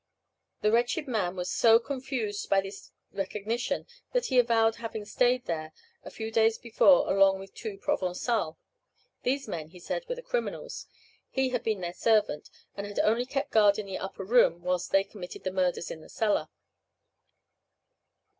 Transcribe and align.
The 0.61 0.71
wretched 0.71 1.07
man 1.07 1.35
was 1.35 1.51
so 1.51 1.77
confounded 1.77 2.35
by 2.49 2.61
this 2.61 2.91
recognition, 3.11 3.85
that 4.13 4.25
he 4.25 4.39
avowed 4.39 4.77
having 4.77 5.05
staid 5.05 5.45
there, 5.45 5.73
a 6.03 6.09
few 6.09 6.31
days 6.31 6.57
before, 6.57 7.07
along 7.13 7.37
with 7.37 7.53
two 7.53 7.77
Provençals. 7.77 8.55
These 9.21 9.47
men, 9.47 9.67
he 9.67 9.79
said, 9.79 10.09
were 10.09 10.15
the 10.15 10.23
criminals; 10.23 10.87
he 11.29 11.49
had 11.49 11.61
been 11.61 11.81
their 11.81 11.93
servant, 11.93 12.49
and 12.75 12.87
had 12.87 12.97
only 13.01 13.27
kept 13.27 13.51
guard 13.51 13.77
in 13.77 13.85
the 13.85 13.99
upper 13.99 14.23
room 14.23 14.63
whilst 14.63 14.89
they 14.91 15.03
committed 15.03 15.43
the 15.43 15.51
murders 15.51 15.91
in 15.91 16.01
the 16.01 16.09
cellar. 16.09 16.47